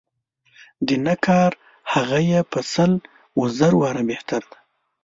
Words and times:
د 0.87 0.89
نه 1.05 1.15
کار 1.25 1.51
هغه 1.93 2.19
یې 2.29 2.39
په 2.51 2.59
سل 2.73 2.91
و 3.39 3.41
زر 3.57 3.73
واره 3.81 4.03
بهتر 4.11 4.41
دی. 4.51 4.59